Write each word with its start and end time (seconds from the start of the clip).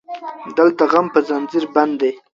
دلته 0.57 0.83
غم 0.91 1.05
په 1.13 1.19
زنځير 1.27 1.65
بند 1.75 1.93
دی 2.01 2.11